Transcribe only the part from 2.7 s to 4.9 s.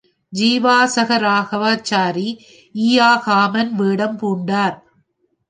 ஈயாகாமன் வேடம் பூண்டனர்.